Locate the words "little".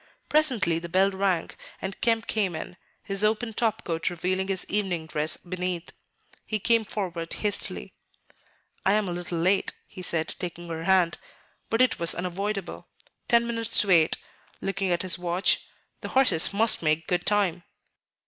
9.11-9.37